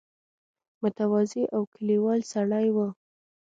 [0.83, 2.87] متواضع او کلیوال سړی وو.